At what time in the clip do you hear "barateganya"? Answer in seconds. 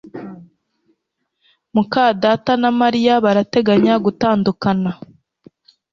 3.25-3.93